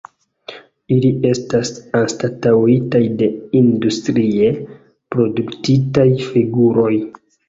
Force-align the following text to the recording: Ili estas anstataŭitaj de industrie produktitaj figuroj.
Ili 0.93 1.09
estas 1.31 1.67
anstataŭitaj 1.99 3.01
de 3.19 3.27
industrie 3.59 4.47
produktitaj 5.17 6.07
figuroj. 6.31 6.95